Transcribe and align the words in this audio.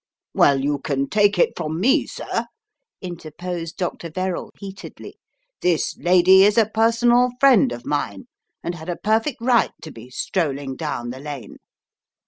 "Well, 0.33 0.61
you 0.63 0.79
can 0.79 1.09
take 1.09 1.37
it 1.37 1.51
from 1.55 1.79
me, 1.79 2.07
sir," 2.07 2.47
interposed 3.03 3.77
Dr. 3.77 4.09
Verrall, 4.09 4.49
heatedly, 4.57 5.19
"this 5.61 5.95
lady 5.99 6.41
is 6.43 6.57
a 6.57 6.65
personal 6.73 7.29
friend 7.39 7.71
of 7.71 7.85
mine, 7.85 8.25
and 8.63 8.73
had 8.73 8.89
a 8.89 8.95
perfect 8.95 9.37
right 9.41 9.73
to 9.83 9.91
be 9.91 10.09
strolling 10.09 10.75
down 10.75 11.11
the 11.11 11.19
lane. 11.19 11.57